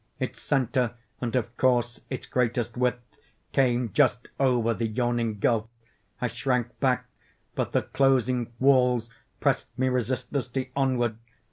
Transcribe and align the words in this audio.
Its 0.19 0.41
centre, 0.41 0.95
and 1.21 1.35
of 1.35 1.55
course, 1.57 2.01
its 2.09 2.25
greatest 2.25 2.75
width, 2.75 3.19
came 3.53 3.93
just 3.93 4.27
over 4.39 4.73
the 4.73 4.87
yawning 4.87 5.37
gulf. 5.37 5.67
I 6.19 6.25
shrank 6.25 6.79
back—but 6.79 7.71
the 7.71 7.83
closing 7.83 8.51
walls 8.57 9.11
pressed 9.39 9.67
me 9.77 9.89
resistlessly 9.89 10.71
onward. 10.75 11.17